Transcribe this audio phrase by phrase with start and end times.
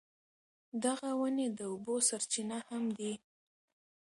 [0.83, 3.13] دغه ونې د اوبو سرچینه هم دي.